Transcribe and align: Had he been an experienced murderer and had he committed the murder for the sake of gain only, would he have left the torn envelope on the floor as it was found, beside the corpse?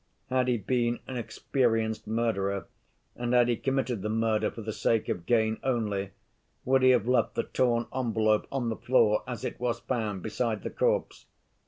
Had 0.31 0.47
he 0.47 0.57
been 0.57 0.97
an 1.05 1.15
experienced 1.15 2.07
murderer 2.07 2.65
and 3.15 3.35
had 3.35 3.49
he 3.49 3.55
committed 3.55 4.01
the 4.01 4.09
murder 4.09 4.49
for 4.49 4.63
the 4.63 4.73
sake 4.73 5.07
of 5.09 5.27
gain 5.27 5.59
only, 5.63 6.09
would 6.65 6.81
he 6.81 6.89
have 6.89 7.07
left 7.07 7.35
the 7.35 7.43
torn 7.43 7.85
envelope 7.95 8.47
on 8.51 8.69
the 8.69 8.75
floor 8.77 9.21
as 9.27 9.45
it 9.45 9.59
was 9.59 9.79
found, 9.81 10.23
beside 10.23 10.63
the 10.63 10.71
corpse? 10.71 11.27